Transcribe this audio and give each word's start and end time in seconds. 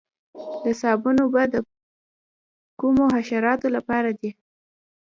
د 0.63 0.65
صابون 0.81 1.15
اوبه 1.23 1.43
د 1.53 1.55
کومو 2.79 3.05
حشراتو 3.15 3.67
لپاره 3.75 4.09
دي؟ 4.19 4.31